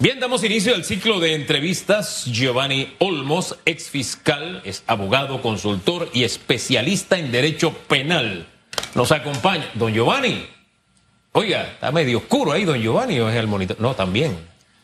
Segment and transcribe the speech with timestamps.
[0.00, 2.24] Bien, damos inicio al ciclo de entrevistas.
[2.26, 8.46] Giovanni Olmos, ex fiscal, es abogado, consultor y especialista en derecho penal.
[8.94, 9.68] Nos acompaña.
[9.74, 10.48] Don Giovanni.
[11.32, 13.80] Oiga, está medio oscuro ahí, don Giovanni, o es el monitor.
[13.80, 14.38] No, también.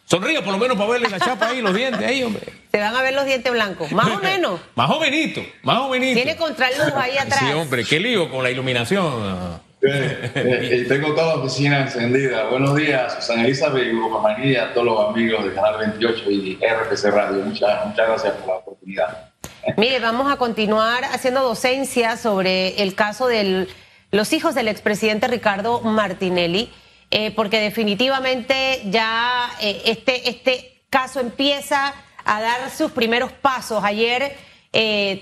[0.05, 2.53] Sonríe por lo menos para verle la chapa ahí, los dientes ahí, hombre.
[2.73, 4.61] Se van a ver los dientes blancos, más o menos.
[4.75, 6.17] más jovenito, más jovenito.
[6.17, 7.39] Tiene contraluz ahí atrás.
[7.39, 9.61] Sí, hombre, qué lío con la iluminación.
[9.87, 12.45] Eh, eh, tengo toda la oficina encendida.
[12.45, 16.55] Buenos días, Susana Elizabeth y Hugo y a todos los amigos de Canal 28 y
[16.57, 17.45] RPC Radio.
[17.45, 19.33] Muchas, muchas gracias por la oportunidad.
[19.77, 23.69] Mire, vamos a continuar haciendo docencia sobre el caso de
[24.11, 26.71] los hijos del expresidente Ricardo Martinelli,
[27.11, 31.93] eh, porque definitivamente ya este, este caso empieza
[32.25, 33.85] a dar sus primeros pasos.
[33.85, 34.35] Ayer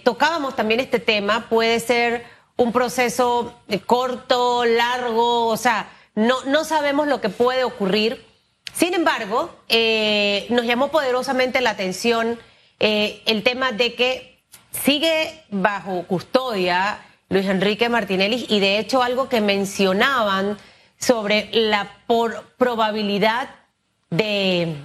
[0.04, 2.24] tocábamos también este tema, puede ser
[2.62, 8.24] un proceso eh, corto, largo, o sea, no, no sabemos lo que puede ocurrir.
[8.72, 12.38] Sin embargo, eh, nos llamó poderosamente la atención
[12.78, 19.28] eh, el tema de que sigue bajo custodia Luis Enrique Martinelli y de hecho algo
[19.28, 20.56] que mencionaban
[20.98, 23.50] sobre la por probabilidad
[24.10, 24.76] de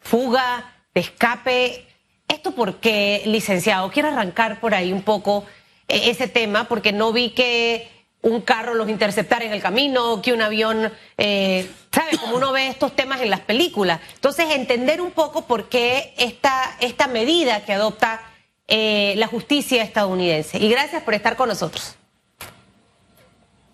[0.00, 1.86] fuga, de escape.
[2.28, 3.90] ¿Esto por qué, licenciado?
[3.90, 5.44] Quiero arrancar por ahí un poco
[5.90, 7.88] ese tema porque no vi que
[8.22, 12.18] un carro los interceptara en el camino, que un avión, eh, ¿sabe?
[12.18, 14.00] Como uno ve estos temas en las películas.
[14.14, 18.20] Entonces, entender un poco por qué esta, esta medida que adopta
[18.68, 20.58] eh, la justicia estadounidense.
[20.58, 21.96] Y gracias por estar con nosotros.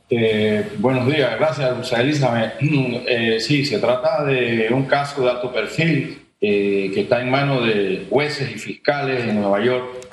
[0.09, 2.55] Eh, buenos días, gracias, Luisa Elizabeth.
[2.61, 8.06] Eh, sí, se trata de un caso de alto perfil que está en manos de
[8.09, 10.06] jueces y fiscales en Nueva York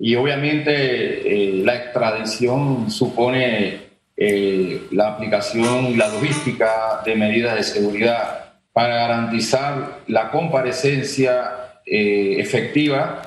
[0.00, 3.80] y obviamente eh, la extradición supone
[4.16, 13.22] eh, la aplicación la logística de medidas de seguridad para garantizar la comparecencia eh, efectiva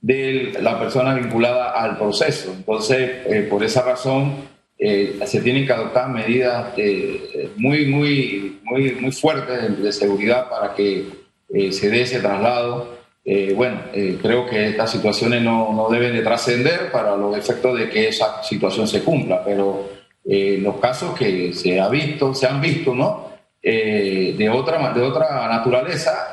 [0.00, 2.52] de la persona vinculada al proceso.
[2.56, 4.36] Entonces, por esa razón,
[4.78, 6.72] se tienen que adoptar medidas
[7.56, 11.06] muy, muy, muy, muy fuertes de seguridad para que
[11.72, 12.97] se dé ese traslado
[13.30, 17.78] eh, bueno, eh, creo que estas situaciones no, no deben de trascender para los efectos
[17.78, 19.86] de que esa situación se cumpla, pero
[20.24, 23.28] eh, los casos que se, ha visto, se han visto, ¿no?
[23.60, 26.28] de, otra, de otra naturaleza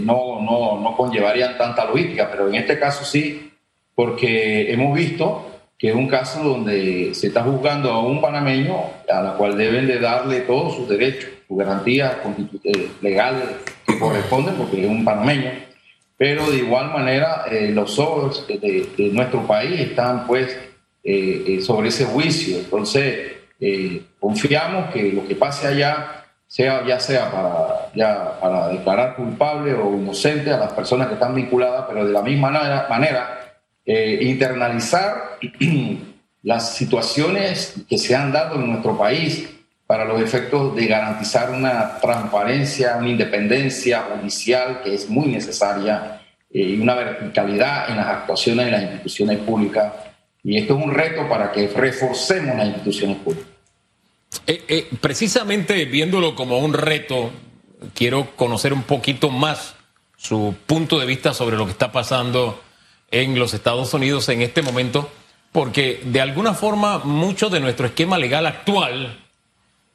[0.00, 3.52] no, no, no conllevarían tanta logística, pero en este caso sí,
[3.94, 5.46] porque hemos visto
[5.78, 8.76] que es un caso donde se está juzgando a un panameño
[9.08, 12.16] a la cual deben de darle todos sus derechos, sus garantías
[13.00, 13.44] legales
[13.86, 15.52] que corresponden, porque es un panameño
[16.16, 20.56] pero de igual manera eh, los ojos de, nuestro país están pues
[21.02, 22.58] eh, eh, sobre ese juicio.
[22.58, 23.32] Entonces,
[24.20, 29.94] confiamos que lo que pase allá sea ya sea para, ya para declarar culpable o
[29.94, 33.40] inocente a las personas que están vinculadas, pero de la misma manera, manera
[33.86, 35.38] internalizar
[36.42, 39.48] las situaciones que se han dado en nuestro país
[39.86, 46.60] para los efectos de garantizar una transparencia, una independencia judicial que es muy necesaria eh,
[46.60, 49.92] y una verticalidad en las actuaciones de las instituciones públicas.
[50.42, 53.48] Y esto es un reto para que reforcemos las instituciones públicas.
[54.46, 57.30] Eh, eh, precisamente viéndolo como un reto,
[57.94, 59.74] quiero conocer un poquito más
[60.16, 62.60] su punto de vista sobre lo que está pasando
[63.10, 65.10] en los Estados Unidos en este momento,
[65.52, 69.23] porque de alguna forma mucho de nuestro esquema legal actual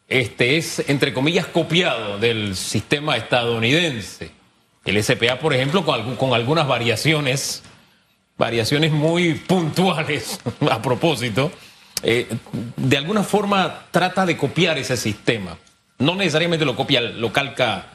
[0.09, 4.31] este es, entre comillas, copiado del sistema estadounidense.
[4.83, 7.61] El SPA, por ejemplo, con, algunas variaciones,
[8.35, 10.39] variaciones muy puntuales
[10.71, 11.51] a propósito,
[12.01, 12.27] eh,
[12.75, 15.57] de alguna forma trata de copiar ese sistema.
[15.99, 17.89] No necesariamente lo copia, lo calca,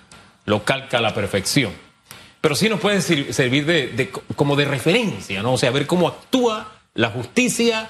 [0.45, 1.73] lo calca a la perfección.
[2.41, 5.55] Pero sí nos puede servir de, como de referencia, ¿no?
[5.55, 7.89] O sea, ver cómo actúa la justicia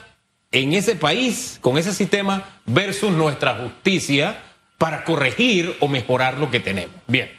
[0.54, 4.40] en ese país, con ese sistema, versus nuestra justicia
[4.78, 6.94] para corregir o mejorar lo que tenemos.
[7.08, 7.30] Bien.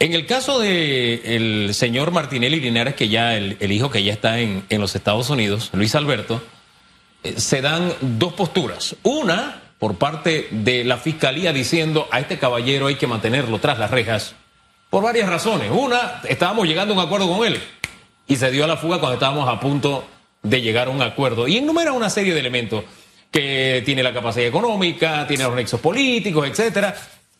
[0.00, 4.64] En el caso del señor Martinelli Linares, que ya el, hijo que ya está en,
[4.70, 6.42] los Estados Unidos, Luis Alberto,
[7.22, 8.96] eh, se dan dos posturas.
[9.02, 13.90] Una, por parte de la fiscalía diciendo a este caballero hay que mantenerlo tras las
[13.90, 14.34] rejas,
[14.88, 15.70] por varias razones.
[15.70, 17.60] Una, estábamos llegando a un acuerdo con él
[18.26, 20.06] y se dio a la fuga cuando estábamos a punto
[20.44, 21.48] de llegar a un acuerdo.
[21.48, 22.84] Y enumera una serie de elementos
[23.32, 26.94] que tiene la capacidad económica, tiene los nexos políticos, etcétera,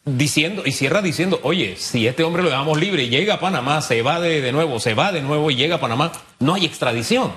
[0.04, 3.80] diciendo, y cierra diciendo, oye, si este hombre lo dejamos libre y llega a Panamá,
[3.80, 6.10] se va de, de nuevo, se va de nuevo y llega a Panamá,
[6.40, 7.32] no hay extradición.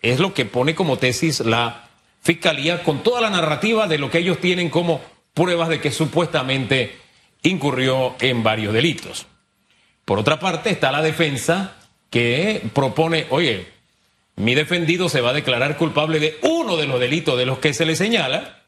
[0.00, 1.88] Es lo que pone como tesis la
[2.22, 5.00] fiscalía con toda la narrativa de lo que ellos tienen como
[5.34, 6.96] pruebas de que supuestamente
[7.42, 9.26] incurrió en varios delitos.
[10.04, 11.76] Por otra parte está la defensa
[12.10, 13.66] que propone, oye,
[14.36, 17.74] mi defendido se va a declarar culpable de uno de los delitos de los que
[17.74, 18.62] se le señala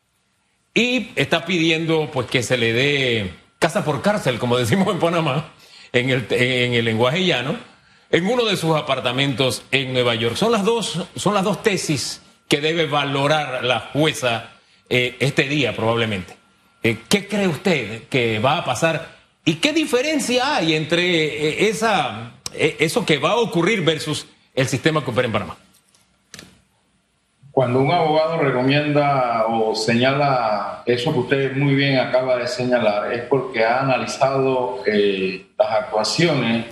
[0.75, 5.53] y está pidiendo pues que se le dé casa por cárcel, como decimos en Panamá,
[5.93, 7.57] en el, en el lenguaje llano,
[8.11, 10.37] en uno de sus apartamentos en Nueva York.
[10.37, 14.51] Son las dos, son las dos tesis que debe valorar la jueza
[14.89, 16.37] eh, este día probablemente.
[16.83, 19.17] Eh, ¿Qué cree usted que va a pasar?
[19.45, 25.05] ¿Y qué diferencia hay entre eh, esa, eso que va a ocurrir versus el sistema
[25.05, 25.57] que opera en Panamá?
[27.51, 33.23] Cuando un abogado recomienda o señala eso que usted muy bien acaba de señalar, es
[33.23, 36.67] porque ha analizado las actuaciones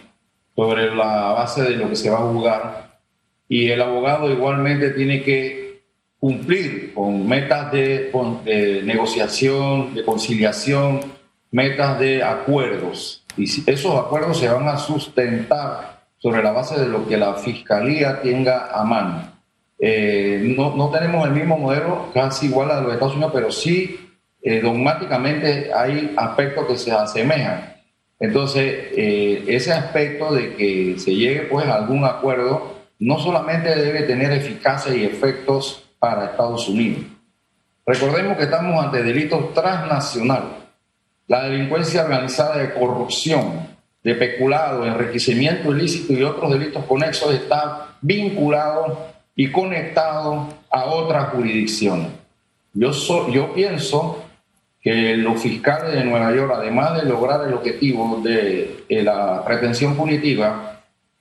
[0.56, 2.92] sobre la base de lo que se va a juzgar
[3.52, 5.82] y el abogado igualmente tiene que
[6.18, 8.10] cumplir con metas de,
[8.82, 11.00] negociación, de conciliación,
[11.50, 13.26] metas de acuerdos.
[13.36, 18.22] Y esos acuerdos se van a sustentar sobre la base de lo que la fiscalía
[18.22, 19.32] tenga a mano.
[19.78, 23.98] Eh, no, no, tenemos el mismo modelo casi igual a los Estados Unidos, pero sí
[24.40, 27.74] eh, dogmáticamente hay aspectos que se asemejan.
[28.20, 34.02] Entonces, eh, ese aspecto de que se llegue pues a algún acuerdo no solamente debe
[34.02, 37.02] tener eficacia y efectos para Estados Unidos.
[37.84, 40.52] Recordemos que estamos ante delitos transnacionales.
[41.26, 43.66] La delincuencia organizada de corrupción,
[44.02, 52.08] de peculado, enriquecimiento ilícito y otros delitos conexos está vinculado y conectado a otras jurisdicciones.
[52.74, 52.90] Yo,
[53.30, 54.24] yo pienso
[54.80, 60.80] que los fiscales de Nueva York, además de lograr el objetivo de, la retención punitiva,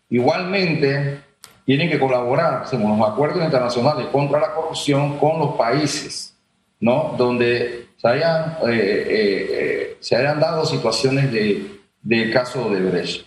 [0.10, 1.20] igualmente
[1.64, 6.36] tienen que colaborar, según los acuerdos internacionales contra la corrupción, con los países,
[6.80, 7.14] ¿no?
[7.16, 13.26] Donde se hayan, eh, eh, eh, se hayan dado situaciones de, de caso de Brecht.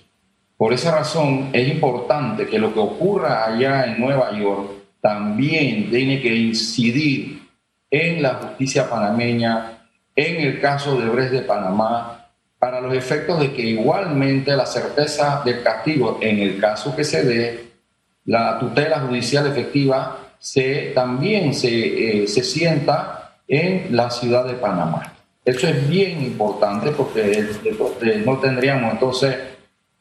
[0.56, 6.21] Por esa razón es importante que lo que ocurra allá en Nueva York también tiene
[6.21, 7.43] que incidir
[7.91, 9.75] en la justicia panameña
[10.17, 12.25] en el caso de Brecht de Panamá,
[12.59, 17.23] para los efectos de que igualmente la certeza del castigo, en el caso que se
[17.25, 17.65] dé,
[18.25, 25.14] la tutela judicial efectiva se, también se, eh, se sienta en la ciudad de Panamá.
[25.44, 27.46] Eso es bien importante porque
[28.25, 29.37] no tendríamos entonces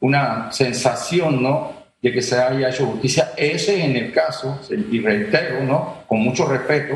[0.00, 1.72] una sensación ¿no?
[2.00, 3.32] de que se haya hecho justicia.
[3.36, 6.04] Ese es en el caso, y reitero, ¿no?
[6.06, 6.94] con mucho respeto,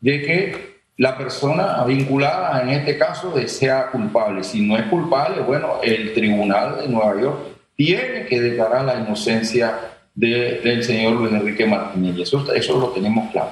[0.00, 4.44] de que la persona vinculada en este caso sea culpable.
[4.44, 7.38] Si no es culpable, bueno, el tribunal de Nueva York
[7.74, 9.78] tiene que declarar la inocencia
[10.14, 12.16] del señor Luis Enrique Martínez.
[12.20, 13.50] Eso, eso lo tenemos claro.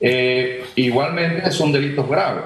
[0.00, 2.44] Eh, igualmente son delitos graves.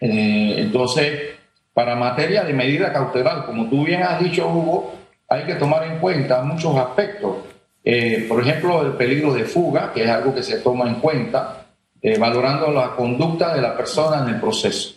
[0.00, 1.30] Eh, entonces,
[1.74, 4.94] para materia de medida cautelar, como tú bien has dicho, Hugo,
[5.28, 7.36] hay que tomar en cuenta muchos aspectos.
[7.84, 11.66] Eh, por ejemplo, el peligro de fuga, que es algo que se toma en cuenta
[12.02, 14.94] eh, valorando la conducta de la persona en el proceso,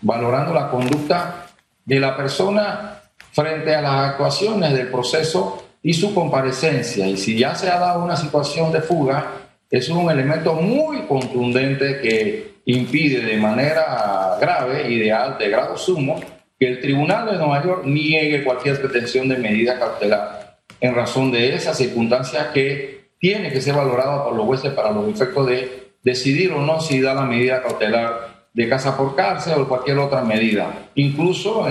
[0.00, 1.46] valorando la conducta
[1.84, 3.00] de la persona
[3.32, 7.06] frente a las actuaciones del proceso y su comparecencia.
[7.06, 9.32] Y si ya se ha dado una situación de fuga,
[9.70, 16.20] es un elemento muy contundente que impide de manera grave y de, de grado sumo
[16.58, 21.54] que el Tribunal de Nueva York niegue cualquier pretensión de medida cautelar en razón de
[21.54, 26.52] esa circunstancia que tiene que ser valorada por los jueces para los efectos de decidir
[26.52, 30.88] o no si da la medida cautelar de casa por cárcel o cualquier otra medida.
[30.94, 31.66] Incluso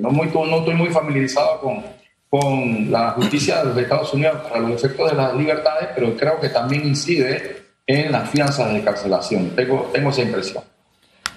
[0.00, 1.82] no, muy, no estoy muy familiarizado con,
[2.28, 6.40] con la justicia de los Estados Unidos para los efectos de las libertades, pero creo
[6.40, 7.59] que también incide
[7.90, 9.50] en las fianzas de carcelación.
[9.56, 10.64] Tengo, tengo esa impresión.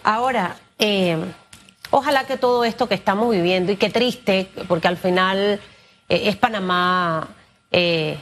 [0.04, 1.18] Ahora, eh,
[1.92, 5.60] ojalá que todo esto que estamos viviendo, y qué triste, porque al final
[6.10, 7.30] eh, es Panamá,
[7.72, 8.18] eh,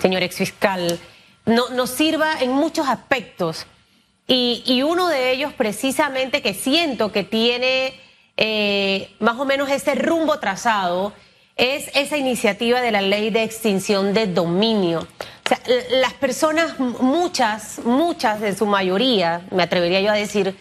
[0.00, 0.98] señor exfiscal,
[1.46, 3.66] no, nos sirva en muchos aspectos.
[4.32, 7.94] Y, uno de ellos precisamente que siento que tiene
[8.36, 11.12] eh, más o menos ese rumbo trazado
[11.56, 15.08] es esa iniciativa de la ley de extinción de dominio.
[15.90, 20.56] Las personas, muchas, muchas de su mayoría, me atrevería yo a decir,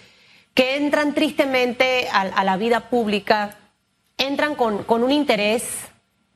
[0.53, 3.58] que entran tristemente a, la vida pública,
[4.17, 5.63] entran con, con un interés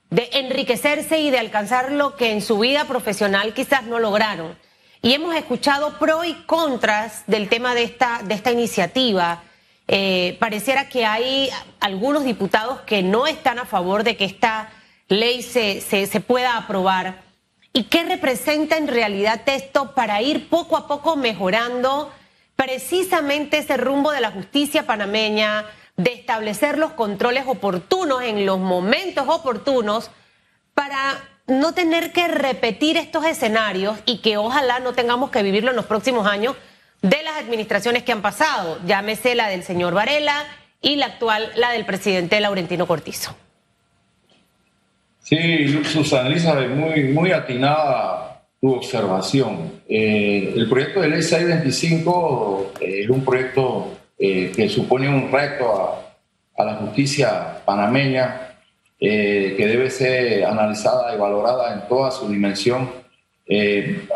[0.10, 4.56] de enriquecerse y de alcanzar lo que en su vida profesional quizás no lograron.
[5.02, 9.44] Y hemos escuchado pro y contras del tema de esta, de esta iniciativa.
[9.88, 11.50] Eh, pareciera que hay
[11.82, 14.70] algunos diputados que no están a favor de que esta
[15.10, 17.33] ley se, se pueda aprobar.
[17.74, 22.14] ¿Y qué representa en realidad esto para ir poco a poco mejorando
[22.56, 25.66] precisamente ese rumbo de la justicia panameña,
[25.98, 30.12] de establecer los controles oportunos en los momentos oportunos
[30.76, 35.76] para no tener que repetir estos escenarios y que ojalá no tengamos que vivirlo en
[35.76, 36.56] los próximos años
[37.02, 40.46] de las administraciones que han pasado, llámese la del señor Varela
[40.82, 43.36] y la actual, la del presidente Laurentino Cortizo.
[45.24, 49.82] Sí, Susana Elizabeth, muy, muy atinada tu observación.
[49.88, 55.98] Eh, el proyecto de ley 625 eh, es un proyecto eh, que supone un reto
[56.58, 58.50] a, la justicia panameña
[59.00, 62.90] que debe ser analizada y valorada en toda su dimensión.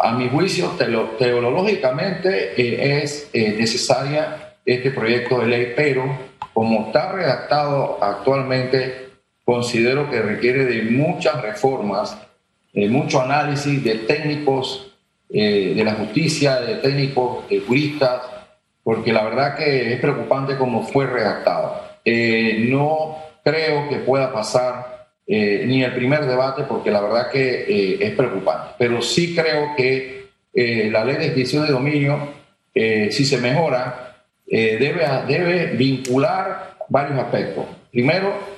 [0.02, 6.06] A mi juicio, teológicamente es necesaria este proyecto de ley, pero
[6.54, 9.07] como está redactado actualmente,
[9.48, 12.18] considero que requiere de muchas reformas,
[12.74, 14.94] de mucho análisis de técnicos
[15.30, 18.24] de la justicia, de técnicos, de juristas,
[18.84, 21.82] porque la verdad que es preocupante cómo fue redactado.
[22.70, 27.98] no creo que pueda pasar eh, ni el primer debate porque la verdad que eh,
[28.02, 28.74] es preocupante.
[28.78, 32.36] Pero sí creo que eh, la ley de extinción de dominio,
[32.74, 37.66] si se mejora, debe, debe vincular varios aspectos.
[37.92, 38.57] Primero,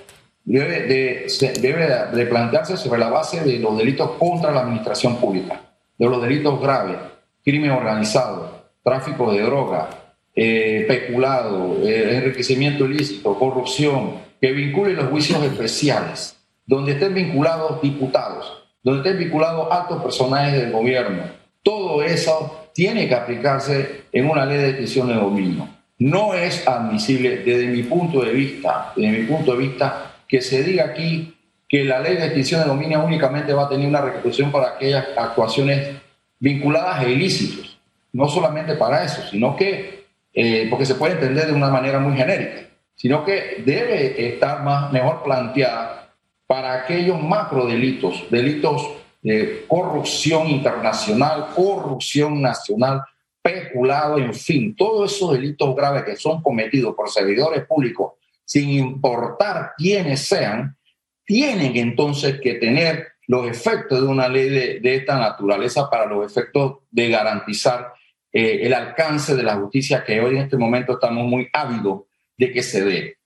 [0.58, 1.28] debe de,
[1.62, 5.62] debe de plantearse sobre la base de los delitos contra la administración pública,
[5.98, 6.98] de los delitos graves,
[7.44, 9.90] crimen organizado, tráfico de droga,
[10.34, 19.20] peculado, enriquecimiento ilícito, corrupción, que vincule los juicios especiales, donde estén vinculados diputados, donde estén
[19.20, 21.24] vinculados altos personajes del gobierno.
[21.62, 25.68] Todo eso tiene que aplicarse en una ley de extinción de dominio.
[26.00, 30.64] No es admisible desde mi punto de vista, desde mi punto de vista, que se
[30.64, 31.36] diga aquí
[31.68, 35.06] que la ley de extinción de dominio únicamente va a tener una repercusión para aquellas
[35.18, 35.98] actuaciones
[36.40, 37.78] vinculadas a ilícitos.
[38.14, 42.16] No solamente para eso, sino que, eh, porque se puede entender de una manera muy
[42.16, 42.70] genérica
[43.00, 46.14] sino que debe estar más, mejor planteada
[46.46, 48.90] para aquellos macro delitos, delitos
[49.22, 53.02] de corrupción internacional, corrupción nacional,
[53.42, 58.14] peculado, en fin, todos esos delitos graves que son cometidos por servidores públicos,
[58.50, 60.76] sin importar quiénes sean,
[61.24, 66.80] tienen entonces que tener los efectos de una ley de, esta naturaleza para los efectos
[66.90, 67.94] de garantizar
[68.34, 72.52] eh, el alcance de la justicia que hoy en este momento estamos muy ávidos de
[72.52, 73.18] que se dé.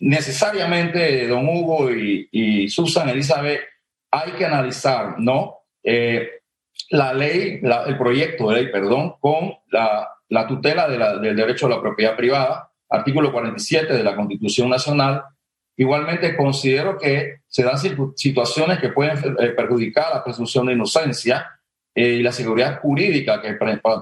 [0.00, 3.60] Necesariamente, don Hugo y, Susan Elizabeth,
[4.10, 5.58] hay que analizar, ¿no?
[5.84, 6.28] Eh,
[6.90, 10.08] la ley, el proyecto de ley, perdón, con la,
[10.48, 15.24] tutela del derecho a la propiedad privada, artículo 47 de la Constitución Nacional.
[15.76, 17.78] Igualmente considero que se dan
[18.14, 21.58] situaciones que pueden eh, perjudicar la presunción de inocencia
[21.94, 23.54] eh, y la seguridad jurídica que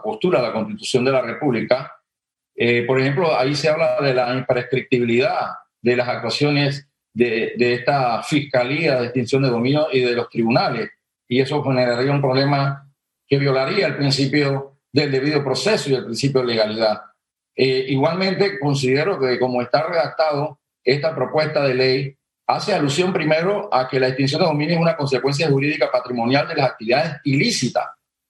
[0.03, 1.93] postura la Constitución de la República,
[2.63, 9.01] eh, por ejemplo, ahí se habla de la imprescriptibilidad de las actuaciones de, esta Fiscalía
[9.01, 10.91] de Extinción de Dominio y de los tribunales.
[11.27, 12.87] Y eso generaría un problema
[13.27, 17.01] que violaría el principio del debido proceso y el principio de legalidad.
[17.55, 22.17] Eh, igualmente, considero que como está redactado esta propuesta de ley,
[22.47, 26.57] hace alusión primero a que la extinción de dominio es una consecuencia jurídica patrimonial de
[26.57, 27.85] las actividades ilícitas,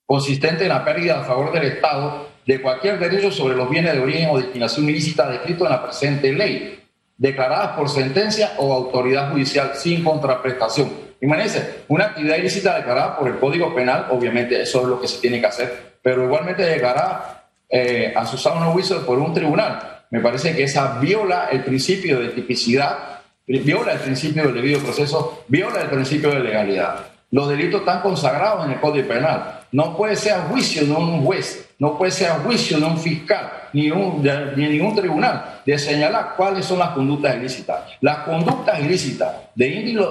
[0.04, 4.00] consistente en la pérdida a favor del Estado de cualquier derecho sobre los bienes de
[4.00, 6.82] origen o destinación ilícita descrito en la presente ley,
[7.16, 10.90] declaradas por sentencia o autoridad judicial sin contraprestación.
[11.20, 15.20] Imagínense, una actividad ilícita declarada por el Código Penal, obviamente eso es lo que se
[15.20, 17.39] tiene que hacer, pero igualmente declarada
[17.70, 20.02] eh, a Susana juicio por un tribunal.
[20.10, 25.44] Me parece que esa viola el principio de tipicidad, viola el principio del debido proceso,
[25.48, 27.06] viola el principio de legalidad.
[27.30, 29.60] Los delitos están consagrados en el Código Penal.
[29.70, 32.98] No puede ser a juicio de un juez no puede ser a juicio de un
[32.98, 37.80] fiscal ni, un, de, ningún tribunal de señalar cuáles son las conductas ilícitas.
[38.02, 39.66] Las conductas ilícitas de,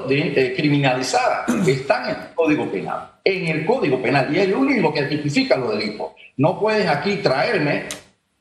[0.08, 4.94] de, criminalizadas están en el Código Penal, en el Código Penal, y es el único
[4.94, 6.08] que tipifica los delitos.
[6.38, 7.84] No puedes aquí traerme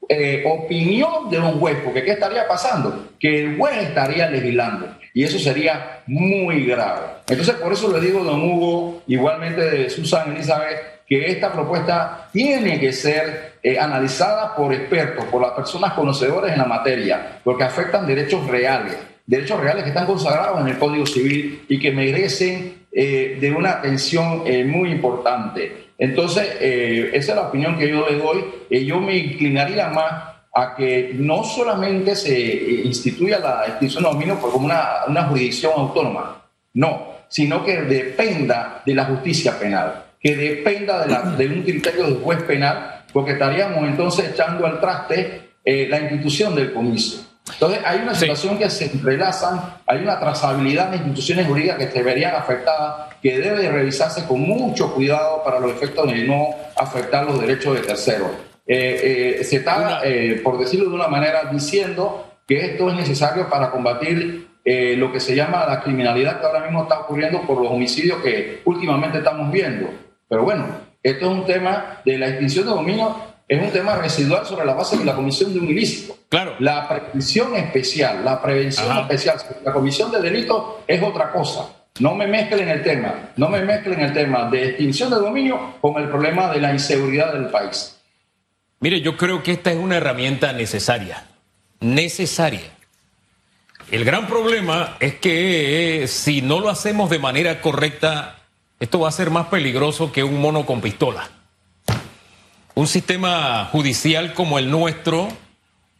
[0.08, 3.10] eh, opinión de un juez, porque ¿qué estaría pasando?
[3.20, 7.06] Que el juez estaría legislando y eso sería muy grave.
[7.28, 12.78] Entonces, por eso le digo, don Hugo, igualmente de Susan Elizabeth, que esta propuesta tiene
[12.78, 18.06] que ser eh, analizada por expertos, por las personas conocedoras en la materia, porque afectan
[18.06, 23.38] derechos reales, derechos reales que están consagrados en el Código Civil y que merecen eh,
[23.40, 25.90] de una atención eh, muy importante.
[25.96, 28.44] Entonces, esa es la opinión que yo le doy.
[28.86, 30.12] yo me inclinaría más
[30.54, 36.44] a que no solamente se instituya la extinción de dominio como una, una jurisdicción autónoma,
[36.74, 42.42] no, sino que dependa de la justicia penal que dependa de, un criterio del juez
[42.42, 47.24] penal, porque estaríamos entonces echando al traste eh, la institución del comiso.
[47.52, 52.02] Entonces, hay una situación que se entrelazan, hay una trazabilidad de instituciones jurídicas que se
[52.02, 57.40] verían afectadas, que debe revisarse con mucho cuidado para los efectos de no afectar los
[57.40, 58.30] derechos de terceros.
[58.66, 63.48] Eh, eh, se está, eh, por decirlo de una manera, diciendo que esto es necesario
[63.48, 67.72] para combatir lo que se llama la criminalidad que ahora mismo está ocurriendo por los
[67.72, 69.88] homicidios que últimamente estamos viendo.
[70.28, 70.66] Pero bueno,
[71.02, 73.16] esto es un tema de la extinción de dominio
[73.48, 76.16] es un tema residual sobre la base de la comisión de un ilícito.
[76.28, 76.54] Claro.
[76.58, 81.70] La prevención especial, la prevención especial, la comisión de delitos es otra cosa.
[82.00, 86.00] No me mezclen el tema, no me mezclen el tema de extinción de dominio con
[86.00, 87.98] el problema de la inseguridad del país.
[88.80, 91.24] Mire, yo creo que esta es una herramienta necesaria,
[91.80, 92.70] necesaria.
[93.90, 98.36] El gran problema es que eh, si no lo hacemos de manera correcta,
[98.78, 101.30] esto va a ser más peligroso que un mono con pistola.
[102.78, 105.26] Un sistema judicial como el nuestro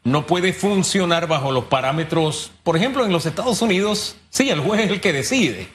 [0.05, 4.83] no puede funcionar bajo los parámetros, por ejemplo, en los Estados Unidos, sí, el juez
[4.83, 5.67] es el que decide.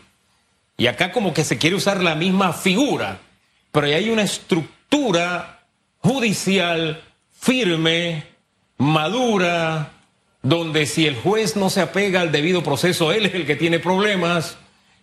[0.78, 3.20] Y acá como que se quiere usar la misma figura,
[3.74, 5.66] pero hay una estructura
[6.00, 7.04] judicial
[7.38, 8.24] firme,
[8.78, 9.92] madura,
[10.42, 13.80] donde si el juez no se apega al debido proceso, él es el que tiene
[13.80, 14.56] problemas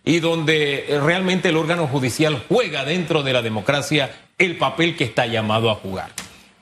[0.03, 4.11] y donde realmente el órgano judicial juega dentro de la democracia
[4.41, 6.11] el papel que está llamado a jugar.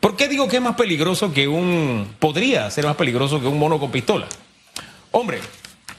[0.01, 2.13] ¿Por qué digo que es más peligroso que un...
[2.19, 4.27] podría ser más peligroso que un mono con pistola?
[5.11, 5.39] Hombre,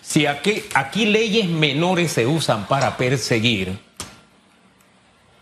[0.02, 3.78] si aquí, aquí leyes menores se usan para perseguir,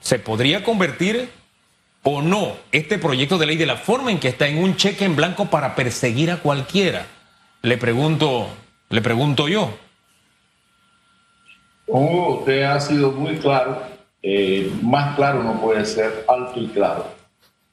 [0.01, 1.29] ¿se podría convertir
[2.05, 5.05] o no este proyecto de ley de la forma en que está en un cheque
[5.05, 7.07] en blanco para perseguir a cualquiera?
[7.63, 8.49] Le pregunto,
[8.91, 9.77] le pregunto yo.
[11.89, 17.07] Oh, usted ha sido muy claro eh, más claro no puede ser, alto y claro.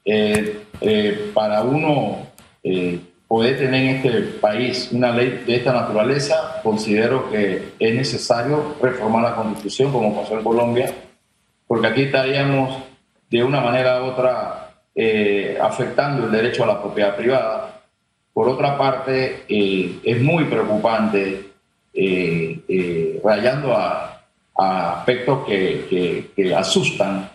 [0.04, 2.26] Eh, eh, para uno
[3.28, 9.24] poder tener en este país una ley de esta naturaleza, considero que es necesario reformar
[9.24, 10.94] la constitución, como pasó en Colombia,
[11.68, 12.78] porque aquí estaríamos
[13.30, 14.62] de una manera u otra
[15.62, 17.82] afectando el derecho a la propiedad privada.
[18.34, 21.52] Por otra parte, es muy preocupante,
[23.24, 24.15] rayando a
[24.58, 27.30] a aspectos que, asustan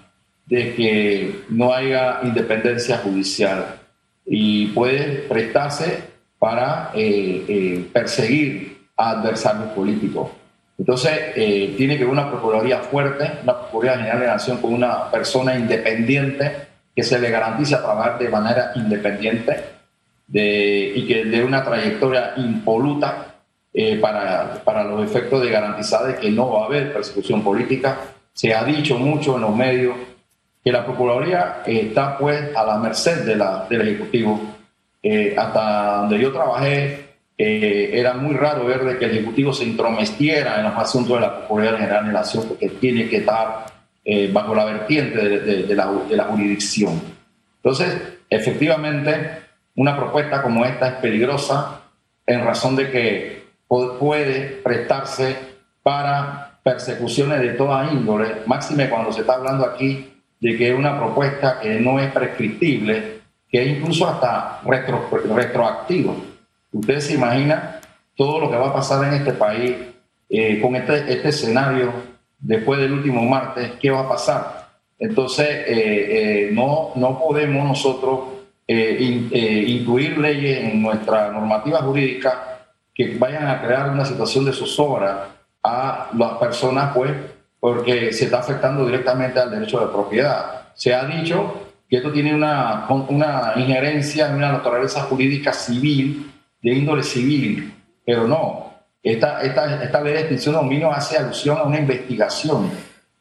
[0.46, 3.78] de que no haya independencia judicial
[4.26, 10.30] y puede prestarse para eh, eh, perseguir a adversarios políticos.
[10.78, 14.72] Entonces, eh, tiene que haber una Procuraduría fuerte, una Procuraduría General de la Nación con
[14.72, 16.52] una persona independiente
[16.96, 19.62] que se le garantice trabajar de manera independiente
[20.26, 23.29] de, y que dé una trayectoria impoluta
[23.72, 28.00] eh, para, para, los efectos de garantizar de que no va a haber persecución política.
[28.32, 29.94] Se ha dicho mucho en los medios
[30.64, 34.40] que la Procuraduría está pues a la merced de la, del Ejecutivo.
[35.02, 39.64] Eh, hasta donde yo trabajé eh, era muy raro ver de que el Ejecutivo se
[39.64, 43.66] intrometiera en los asuntos de la Procuraduría General de la Nación porque tiene que estar
[44.32, 47.00] bajo la vertiente de, de, la, de la jurisdicción.
[47.62, 47.96] Entonces,
[48.28, 49.14] efectivamente,
[49.76, 51.82] una propuesta como esta es peligrosa
[52.26, 53.39] en razón de que
[53.70, 55.36] puede prestarse
[55.82, 60.98] para persecuciones de toda índole, máxime cuando se está hablando aquí de que es una
[60.98, 66.16] propuesta que no es prescriptible, que es incluso hasta retro, retroactivo.
[66.72, 67.80] Usted se imagina
[68.16, 69.76] todo lo que va a pasar en este país
[70.28, 71.92] eh, con este, este escenario
[72.38, 74.68] después del último martes, ¿qué va a pasar?
[74.98, 78.20] Entonces, eh, eh, no, no podemos nosotros
[78.68, 82.59] incluir leyes en nuestra normativa jurídica
[83.08, 85.28] que vayan a crear una situación de zozobra
[85.62, 87.10] a las personas, pues,
[87.58, 90.68] porque se está afectando directamente al derecho de propiedad.
[90.74, 96.30] Se ha dicho que esto tiene una, una injerencia en una naturaleza jurídica civil,
[96.62, 98.70] de índole civil, pero no.
[99.02, 102.70] Esta, esta, esta ley de extinción de dominio hace alusión a una investigación.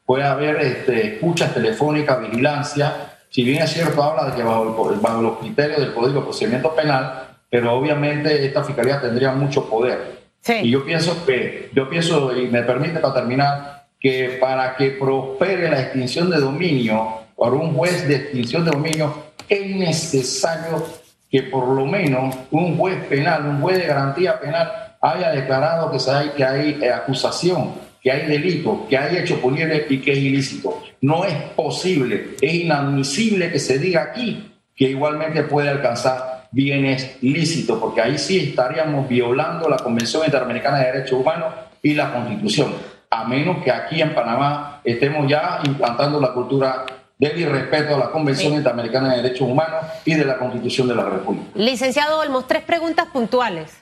[0.06, 3.15] Puede haber este, escuchas telefónicas, vigilancia.
[3.30, 6.76] Si bien es cierto, habla de que bajo, bajo los criterios del Código de Procedimiento
[6.76, 10.19] Penal, pero obviamente esta fiscalía tendría mucho poder.
[10.62, 15.69] Y yo pienso que, yo pienso, y me permite para terminar, que para que prospere
[15.69, 19.13] la extinción de dominio, por un juez de extinción de dominio,
[19.47, 20.85] es necesario
[21.29, 26.12] que por lo menos un juez penal, un juez de garantía penal, haya declarado que,
[26.12, 30.17] hay, que hay eh, acusación, que hay delito, que hay hecho punible y que es
[30.17, 30.81] ilícito.
[31.01, 37.79] No es posible, es inadmisible que se diga aquí que igualmente puede alcanzar bienes lícitos,
[37.79, 42.73] porque ahí sí estaríamos violando la Convención Interamericana de Derechos Humanos y la Constitución,
[43.09, 46.85] a menos que aquí en Panamá estemos ya implantando la cultura
[47.17, 51.03] del irrespeto a la Convención Interamericana de Derechos Humanos y de la Constitución de la
[51.03, 51.49] República.
[51.53, 53.77] Licenciado Olmos, tres preguntas puntuales.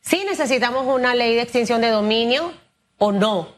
[0.00, 2.52] si necesitamos una ley de extinción de dominio
[2.98, 3.48] o no.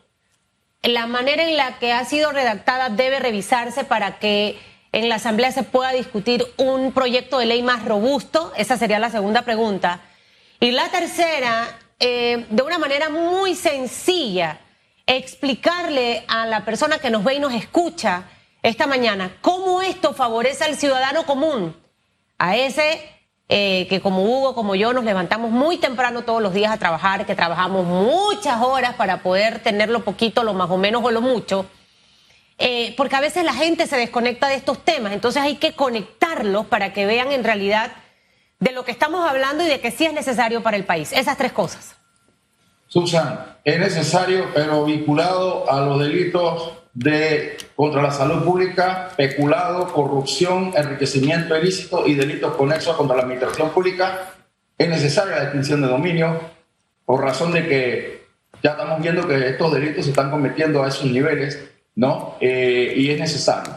[0.82, 4.56] La manera en la que ha sido redactada debe revisarse para que
[4.96, 8.50] en la Asamblea se pueda discutir un proyecto de ley más robusto.
[8.56, 10.00] Esa sería la segunda pregunta.
[10.58, 11.68] Y la tercera,
[12.00, 14.58] eh, de una manera muy sencilla,
[15.04, 18.22] explicarle a la persona que nos ve y nos escucha
[18.62, 21.76] esta mañana cómo esto favorece al ciudadano común,
[22.38, 23.02] a ese
[23.50, 27.26] eh, que como Hugo, como yo, nos levantamos muy temprano todos los días a trabajar,
[27.26, 31.20] que trabajamos muchas horas para poder tener lo poquito, lo más o menos o lo
[31.20, 31.66] mucho,
[32.58, 36.66] eh, porque a veces la gente se desconecta de estos temas, entonces hay que conectarlos
[36.66, 37.92] para que vean en realidad
[38.60, 41.12] de lo que estamos hablando y de que sí es necesario para el país.
[41.12, 41.96] Esas tres cosas.
[42.88, 50.72] Susan, es necesario, pero vinculado a los delitos de contra la salud pública, peculado, corrupción,
[50.74, 54.32] enriquecimiento ilícito y delitos conexos contra la administración pública,
[54.78, 56.40] es necesaria la extinción de dominio
[57.04, 58.26] por razón de que
[58.62, 61.62] ya estamos viendo que estos delitos se están cometiendo a esos niveles,
[61.96, 62.36] ¿no?
[62.40, 63.72] Eh, y es necesario.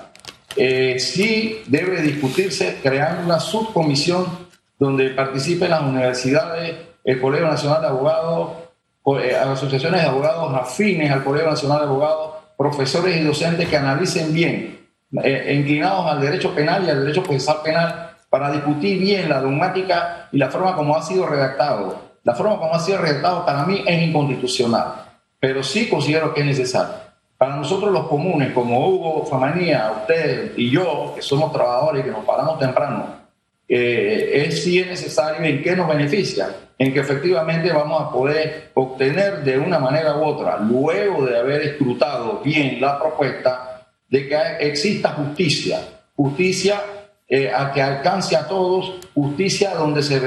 [0.55, 4.25] Eh, sí debe discutirse creando una subcomisión
[4.77, 8.51] donde participen las universidades, el Colegio Nacional de Abogados,
[9.17, 14.34] eh, asociaciones de abogados afines al Colegio Nacional de Abogados, profesores y docentes que analicen
[14.34, 14.88] bien,
[15.23, 20.27] eh, inclinados al derecho penal y al derecho procesal penal, para discutir bien la dogmática
[20.32, 22.10] y la forma como ha sido redactado.
[22.23, 24.93] La forma como ha sido redactado para mí es inconstitucional,
[25.39, 27.08] pero sí considero que es necesario.
[27.39, 32.12] Para nosotros los comunes, como Hugo Famanía, usted y yo, que somos trabajadores y que
[32.12, 33.15] nos paramos temprano,
[33.65, 38.71] eh, es si es necesario en qué nos beneficia, en que efectivamente vamos a poder
[38.73, 44.38] obtener de una manera u otra, luego de haber escrutado bien la propuesta, de que
[44.60, 45.80] exista justicia,
[46.17, 46.82] justicia
[47.25, 50.19] eh, a que alcance a todos, justicia donde se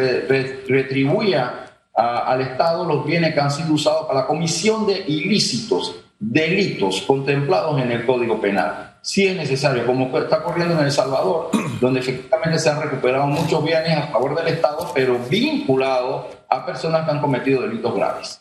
[0.66, 7.02] retribuya al Estado los bienes que han sido usados para la comisión de ilícitos, delitos
[7.02, 12.00] contemplados en el Código Penal si es necesario, como está corriendo en El Salvador, donde
[12.00, 17.10] efectivamente se han recuperado muchos bienes a favor del Estado, pero vinculados a personas que
[17.10, 18.40] han cometido delitos graves.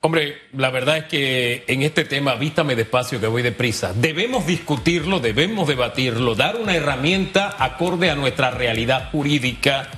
[0.00, 5.20] Hombre, la verdad es que en este tema, vístame despacio que voy deprisa, debemos discutirlo,
[5.20, 9.88] debemos debatirlo, dar una herramienta acorde a nuestra realidad jurídica,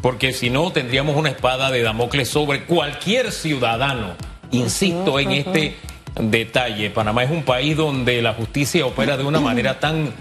[0.00, 4.14] porque si no tendríamos una espada de Damocles sobre cualquier ciudadano.
[4.50, 5.76] Insisto en este
[6.14, 6.90] detalle.
[6.90, 10.12] Panamá es un país donde la justicia opera de una manera tan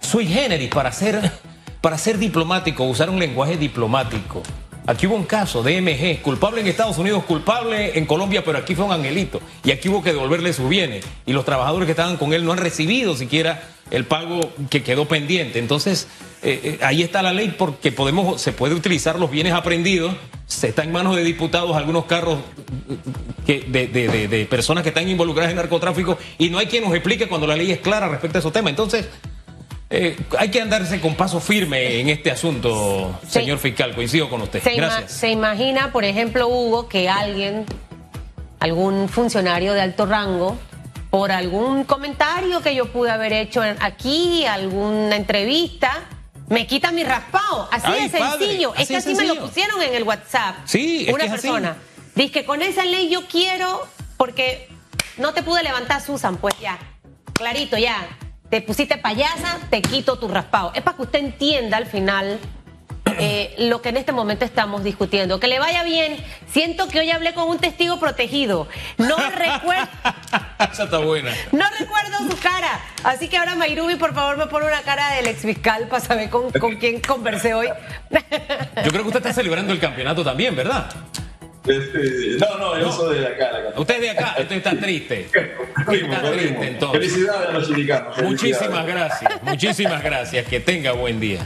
[0.00, 1.32] sui generis para ser,
[1.80, 4.42] para ser diplomático, usar un lenguaje diplomático.
[4.88, 8.76] Aquí hubo un caso de MG, culpable en Estados Unidos, culpable en Colombia, pero aquí
[8.76, 9.40] fue un angelito.
[9.64, 11.04] Y aquí hubo que devolverle sus bienes.
[11.26, 15.08] Y los trabajadores que estaban con él no han recibido siquiera el pago que quedó
[15.08, 15.58] pendiente.
[15.58, 16.06] Entonces,
[16.42, 20.14] eh, eh, ahí está la ley porque podemos, se puede utilizar los bienes aprendidos.
[20.46, 22.38] Se está en manos de diputados algunos carros
[23.44, 23.88] que, de,
[24.28, 27.56] de, personas que están involucradas en narcotráfico y no hay quien nos explique cuando la
[27.56, 28.70] ley es clara respecto a esos temas.
[28.70, 29.08] Entonces,
[29.88, 33.94] eh, hay que andarse con paso firme en este asunto, señor fiscal.
[33.94, 34.60] Coincido con usted.
[34.76, 35.12] Gracias.
[35.12, 37.64] se imagina, por ejemplo, Hugo, que alguien,
[38.58, 40.56] algún funcionario de alto rango,
[41.10, 46.02] por algún comentario que yo pude haber hecho aquí, alguna entrevista,
[46.48, 47.68] me quita mi raspado.
[47.70, 48.74] Así de sencillo.
[48.74, 50.56] es que así me lo pusieron en el WhatsApp.
[50.64, 51.76] Sí, Una persona.
[52.14, 54.68] Dice que con esa ley yo quiero, porque
[55.18, 56.78] no te pude levantar, Susan, pues ya.
[57.34, 58.08] Clarito, ya
[58.48, 60.72] te pusiste payasa, te quito tu raspado.
[60.74, 62.38] Es para que usted entienda al final
[63.18, 65.40] eh, lo que en este momento estamos discutiendo.
[65.40, 66.16] Que le vaya bien.
[66.50, 68.68] Siento que hoy hablé con un testigo protegido.
[68.98, 69.88] No recuerdo.
[70.72, 71.32] Esa está buena.
[71.52, 72.80] No recuerdo su cara.
[73.04, 76.30] Así que ahora Mayrubi, por favor, me pone una cara del ex fiscal para saber
[76.30, 77.68] con, con quién conversé hoy.
[78.10, 80.88] Yo creo que usted está celebrando el campeonato también, ¿verdad?
[81.66, 83.50] Este, no, no, yo soy de acá.
[83.76, 85.20] Usted es de acá, usted está triste.
[85.92, 87.12] está triste entonces.
[87.12, 88.22] Felicidades a los chilicanos.
[88.22, 90.46] Muchísimas gracias, muchísimas gracias.
[90.46, 91.40] Que tenga buen día.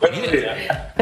[0.00, 0.94] Buen día.